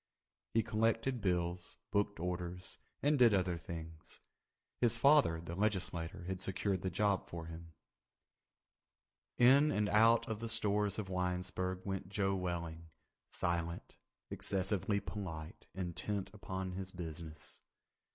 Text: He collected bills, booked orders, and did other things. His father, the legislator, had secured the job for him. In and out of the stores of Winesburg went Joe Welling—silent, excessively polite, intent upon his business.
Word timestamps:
He 0.55 0.63
collected 0.63 1.21
bills, 1.21 1.77
booked 1.91 2.19
orders, 2.19 2.79
and 3.03 3.19
did 3.19 3.35
other 3.35 3.55
things. 3.59 4.19
His 4.79 4.97
father, 4.97 5.39
the 5.39 5.53
legislator, 5.53 6.23
had 6.23 6.41
secured 6.41 6.81
the 6.81 6.89
job 6.89 7.27
for 7.27 7.45
him. 7.45 7.73
In 9.37 9.69
and 9.69 9.87
out 9.89 10.27
of 10.27 10.39
the 10.39 10.49
stores 10.49 10.97
of 10.97 11.11
Winesburg 11.11 11.85
went 11.85 12.09
Joe 12.09 12.33
Welling—silent, 12.33 13.93
excessively 14.31 14.99
polite, 14.99 15.67
intent 15.75 16.31
upon 16.33 16.71
his 16.71 16.91
business. 16.91 17.61